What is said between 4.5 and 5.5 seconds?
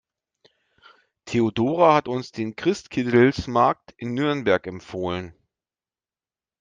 empfohlen.